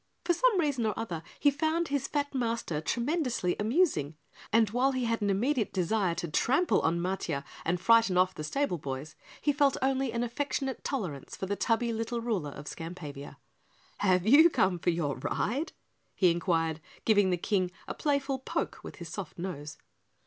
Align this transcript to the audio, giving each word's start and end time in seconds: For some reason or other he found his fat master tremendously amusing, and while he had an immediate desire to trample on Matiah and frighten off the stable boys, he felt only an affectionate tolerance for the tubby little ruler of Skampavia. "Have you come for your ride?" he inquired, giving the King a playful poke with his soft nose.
For 0.25 0.33
some 0.33 0.59
reason 0.59 0.87
or 0.87 0.97
other 0.97 1.21
he 1.39 1.51
found 1.51 1.89
his 1.89 2.07
fat 2.07 2.33
master 2.33 2.81
tremendously 2.81 3.55
amusing, 3.59 4.15
and 4.51 4.67
while 4.71 4.93
he 4.93 5.05
had 5.05 5.21
an 5.21 5.29
immediate 5.29 5.71
desire 5.71 6.15
to 6.15 6.27
trample 6.27 6.81
on 6.81 6.99
Matiah 6.99 7.43
and 7.63 7.79
frighten 7.79 8.17
off 8.17 8.33
the 8.33 8.43
stable 8.43 8.79
boys, 8.79 9.15
he 9.41 9.53
felt 9.53 9.77
only 9.79 10.11
an 10.11 10.23
affectionate 10.23 10.83
tolerance 10.83 11.35
for 11.35 11.45
the 11.45 11.55
tubby 11.55 11.93
little 11.93 12.19
ruler 12.19 12.49
of 12.49 12.65
Skampavia. 12.67 13.37
"Have 13.99 14.25
you 14.25 14.49
come 14.49 14.79
for 14.79 14.89
your 14.89 15.17
ride?" 15.17 15.71
he 16.15 16.31
inquired, 16.31 16.81
giving 17.05 17.29
the 17.29 17.37
King 17.37 17.69
a 17.87 17.93
playful 17.93 18.39
poke 18.39 18.79
with 18.81 18.95
his 18.95 19.09
soft 19.09 19.37
nose. 19.37 19.77